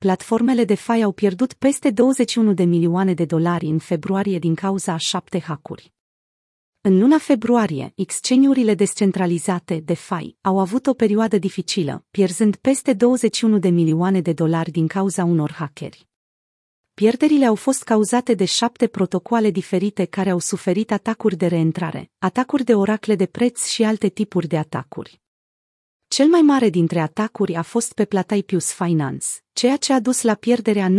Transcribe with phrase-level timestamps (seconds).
[0.00, 4.92] platformele de fai au pierdut peste 21 de milioane de dolari în februarie din cauza
[4.92, 5.92] a șapte hackuri.
[6.80, 13.58] În luna februarie, exchange-urile descentralizate de FI au avut o perioadă dificilă, pierzând peste 21
[13.58, 16.08] de milioane de dolari din cauza unor hackeri.
[16.94, 22.64] Pierderile au fost cauzate de șapte protocoale diferite care au suferit atacuri de reîntrare, atacuri
[22.64, 25.19] de oracle de preț și alte tipuri de atacuri.
[26.12, 30.34] Cel mai mare dintre atacuri a fost pe Plataipius Finance, ceea ce a dus la
[30.34, 30.92] pierderea 9,1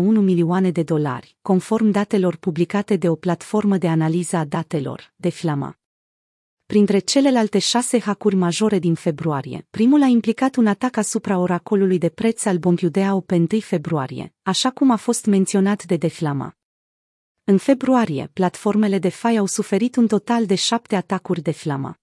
[0.00, 5.78] milioane de dolari, conform datelor publicate de o platformă de analiză a datelor, de Flama.
[6.66, 12.08] Printre celelalte șase hacuri majore din februarie, primul a implicat un atac asupra oracolului de
[12.08, 16.56] preț al Bompiudeau pe 1 februarie, așa cum a fost menționat de Deflama.
[17.44, 21.98] În februarie, platformele de fai au suferit un total de șapte atacuri de Flama.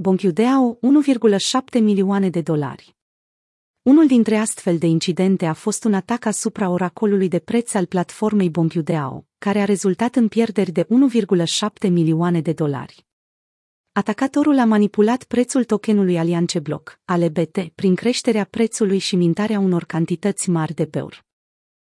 [0.00, 2.96] Bonchiudeau 1,7 milioane de dolari.
[3.82, 8.50] Unul dintre astfel de incidente a fost un atac asupra oracolului de preț al platformei
[8.50, 13.06] Bonchiudeau, care a rezultat în pierderi de 1,7 milioane de dolari.
[13.92, 20.50] Atacatorul a manipulat prețul tokenului Aliance Block, ALBT, prin creșterea prețului și mintarea unor cantități
[20.50, 21.24] mari de beur.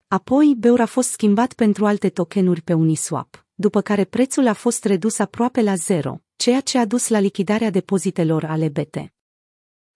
[0.08, 4.84] Apoi, beur a fost schimbat pentru alte tokenuri pe Uniswap, după care prețul a fost
[4.84, 8.96] redus aproape la zero, ceea ce a dus la lichidarea depozitelor ale BT.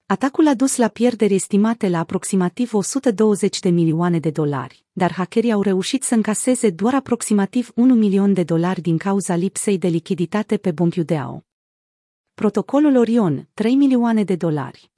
[0.07, 5.53] Atacul a dus la pierderi estimate la aproximativ 120 de milioane de dolari, dar hackerii
[5.53, 10.57] au reușit să încaseze doar aproximativ 1 milion de dolari din cauza lipsei de lichiditate
[10.57, 11.45] pe Bompiudeo.
[12.35, 14.92] Protocolul Orion, 3 milioane de dolari.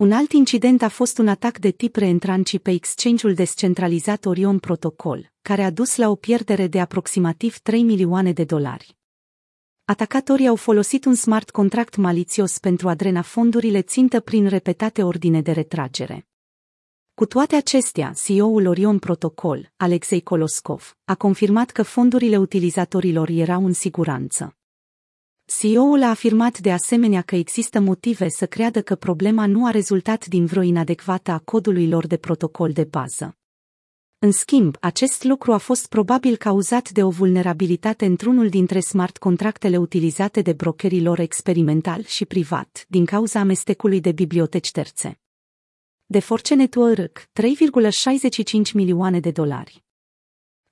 [0.00, 5.32] Un alt incident a fost un atac de tip reentranci pe exchange-ul descentralizat Orion Protocol,
[5.42, 8.96] care a dus la o pierdere de aproximativ 3 milioane de dolari.
[9.84, 15.40] Atacatorii au folosit un smart contract malițios pentru a drena fondurile țintă prin repetate ordine
[15.40, 16.26] de retragere.
[17.14, 23.72] Cu toate acestea, CEO-ul Orion Protocol, Alexei Koloskov, a confirmat că fondurile utilizatorilor erau în
[23.72, 24.54] siguranță.
[25.58, 30.26] CEO-ul a afirmat de asemenea că există motive să creadă că problema nu a rezultat
[30.26, 33.36] din vreo inadecvată a codului lor de protocol de bază.
[34.18, 39.76] În schimb, acest lucru a fost probabil cauzat de o vulnerabilitate într-unul dintre smart contractele
[39.76, 45.20] utilizate de brokerii lor experimental și privat, din cauza amestecului de biblioteci terțe.
[46.06, 49.84] De Force Network, 3,65 milioane de dolari.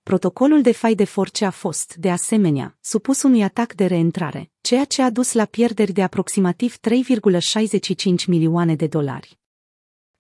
[0.08, 4.84] Protocolul de fai de force a fost, de asemenea, supus unui atac de reîntrare, ceea
[4.84, 9.38] ce a dus la pierderi de aproximativ 3,65 milioane de dolari.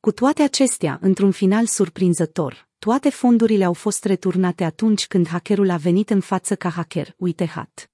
[0.00, 5.76] Cu toate acestea, într-un final surprinzător, toate fondurile au fost returnate atunci când hackerul a
[5.76, 7.90] venit în față ca hacker, uite hat.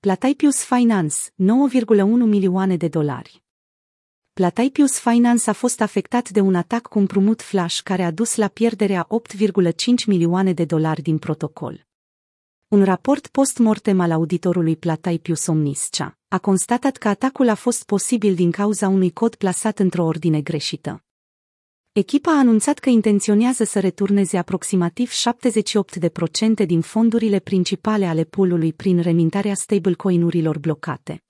[0.00, 3.42] Plataipius Finance, 9,1 milioane de dolari.
[4.38, 8.48] Plataipius Finance a fost afectat de un atac cu împrumut flash care a dus la
[8.48, 9.06] pierderea
[9.36, 9.72] 8,5
[10.06, 11.86] milioane de dolari din protocol.
[12.68, 18.50] Un raport post-mortem al auditorului Plataipius Omniscea a constatat că atacul a fost posibil din
[18.50, 21.04] cauza unui cod plasat într-o ordine greșită.
[21.92, 25.10] Echipa a anunțat că intenționează să returneze aproximativ
[26.62, 31.22] 78% din fondurile principale ale poolului prin remintarea stablecoin-urilor blocate.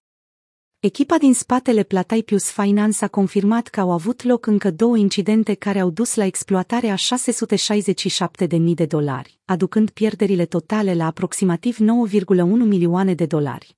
[0.81, 5.79] Echipa din spatele Plataipius Finance a confirmat că au avut loc încă două incidente care
[5.79, 7.17] au dus la exploatarea a
[8.47, 11.85] 667.000 de dolari, aducând pierderile totale la aproximativ 9,1
[12.47, 13.77] milioane de dolari.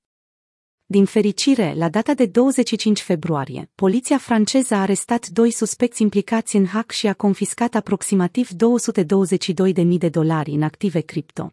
[0.86, 6.66] Din fericire, la data de 25 februarie, poliția franceză a arestat doi suspecți implicați în
[6.66, 11.52] hack și a confiscat aproximativ 222.000 de dolari în active cripto.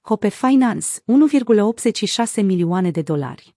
[0.00, 0.86] Hope Finance,
[2.38, 3.56] 1,86 milioane de dolari.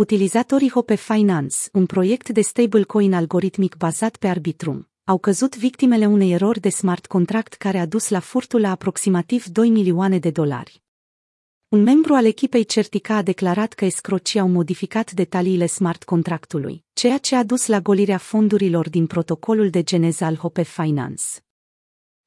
[0.00, 6.32] Utilizatorii Hope Finance, un proiect de stablecoin algoritmic bazat pe Arbitrum, au căzut victimele unei
[6.32, 10.82] erori de smart contract care a dus la furtul la aproximativ 2 milioane de dolari.
[11.68, 17.18] Un membru al echipei Certica a declarat că escrocii au modificat detaliile smart contractului, ceea
[17.18, 21.24] ce a dus la golirea fondurilor din protocolul de geneză al Hope Finance.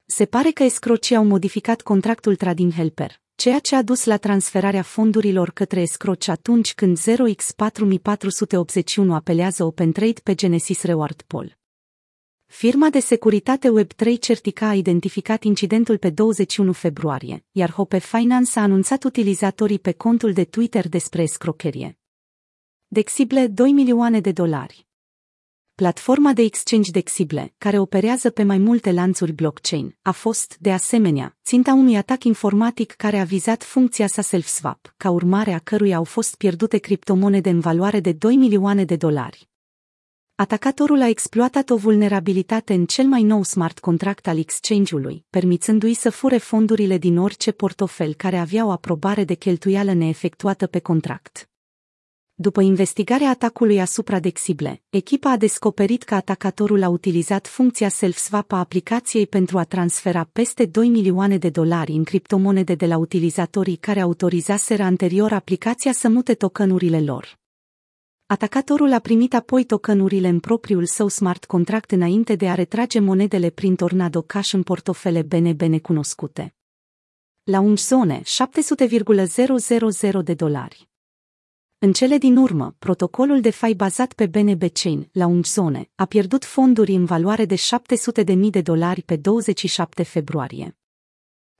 [0.04, 4.82] Se pare că escrocii au modificat contractul Trading Helper, ceea ce a dus la transferarea
[4.82, 7.02] fondurilor către escroci atunci când 0x4481
[9.10, 11.58] apelează OpenTrade pe Genesis Reward Pool.
[12.46, 18.62] Firma de securitate Web3 Certica a identificat incidentul pe 21 februarie, iar Hope Finance a
[18.62, 21.98] anunțat utilizatorii pe contul de Twitter despre escrocherie.
[22.86, 24.86] Dexible 2 milioane de dolari.
[25.76, 31.36] Platforma de exchange Dexible, care operează pe mai multe lanțuri blockchain, a fost, de asemenea,
[31.44, 36.04] ținta unui atac informatic care a vizat funcția sa self-swap, ca urmare a căruia au
[36.04, 39.48] fost pierdute criptomonede în valoare de 2 milioane de dolari.
[40.34, 46.10] Atacatorul a exploatat o vulnerabilitate în cel mai nou smart contract al exchange-ului, permițându-i să
[46.10, 51.48] fure fondurile din orice portofel care avea o aprobare de cheltuială neefectuată pe contract.
[52.36, 58.58] După investigarea atacului asupra Dexible, echipa a descoperit că atacatorul a utilizat funcția self-swap a
[58.58, 64.00] aplicației pentru a transfera peste 2 milioane de dolari în criptomonede de la utilizatorii care
[64.00, 67.38] autorizaseră anterior aplicația să mute tokenurile lor.
[68.26, 73.50] Atacatorul a primit apoi tokenurile în propriul său smart contract înainte de a retrage monedele
[73.50, 76.54] prin Tornado Cash în portofele BNB necunoscute.
[77.42, 80.92] La un zone 700,000 de dolari.
[81.84, 86.04] În cele din urmă, protocolul de fai bazat pe BNB Chain, la un zone, a
[86.04, 90.76] pierdut fonduri în valoare de 700.000 de dolari pe 27 februarie.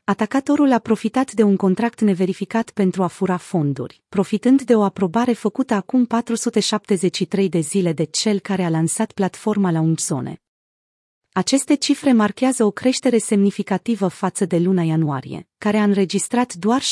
[0.05, 5.33] Atacatorul a profitat de un contract neverificat pentru a fura fonduri, profitând de o aprobare
[5.33, 10.44] făcută acum 473 de zile de cel care a lansat platforma la un zone.
[11.37, 16.83] Aceste cifre marchează o creștere semnificativă față de luna ianuarie, care a înregistrat doar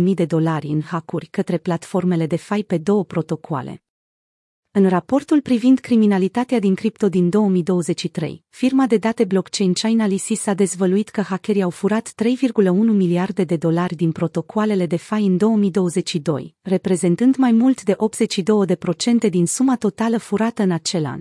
[0.14, 3.82] de dolari în hackuri către platformele de fai pe două protocoale.
[4.70, 11.08] În raportul privind criminalitatea din cripto din 2023, firma de date blockchain Chainalysis a dezvăluit
[11.08, 17.36] că hackerii au furat 3,1 miliarde de dolari din protocoalele de fai în 2022, reprezentând
[17.36, 17.96] mai mult de
[19.26, 21.20] 82% din suma totală furată în acel an.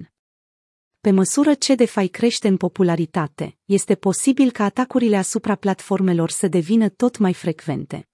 [1.06, 6.90] Pe măsură ce DeFi crește în popularitate, este posibil ca atacurile asupra platformelor să devină
[6.90, 8.10] tot mai frecvente.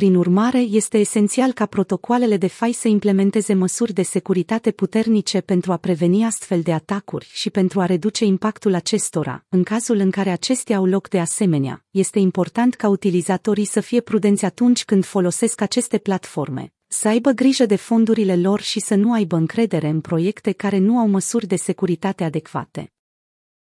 [0.00, 5.72] Prin urmare, este esențial ca protocoalele de fai să implementeze măsuri de securitate puternice pentru
[5.72, 9.44] a preveni astfel de atacuri și pentru a reduce impactul acestora.
[9.48, 14.00] În cazul în care acestea au loc de asemenea, este important ca utilizatorii să fie
[14.00, 19.12] prudenți atunci când folosesc aceste platforme, să aibă grijă de fondurile lor și să nu
[19.12, 22.92] aibă încredere în proiecte care nu au măsuri de securitate adecvate.